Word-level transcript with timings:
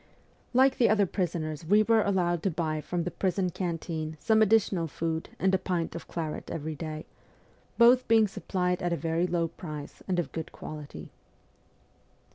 Like 0.51 0.79
the 0.79 0.89
other 0.89 1.05
prisoners 1.05 1.63
we 1.63 1.83
were 1.83 2.01
allowed 2.01 2.41
to 2.41 2.49
buy 2.49 2.81
from 2.81 3.03
the 3.03 3.11
prison 3.11 3.51
canteen 3.51 4.17
some 4.19 4.41
additional 4.41 4.87
food 4.87 5.29
and 5.37 5.53
a 5.53 5.59
pint 5.59 5.93
of 5.93 6.07
claret 6.07 6.49
every 6.49 6.73
day, 6.73 7.05
both 7.77 8.07
being 8.07 8.27
supplied 8.27 8.81
at 8.81 8.91
a 8.93 8.97
very 8.97 9.27
low 9.27 9.47
price 9.49 10.01
and 10.07 10.17
of 10.17 10.31
good 10.31 10.51
quality. 10.51 11.11